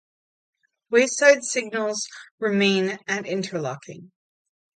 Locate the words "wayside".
0.89-1.43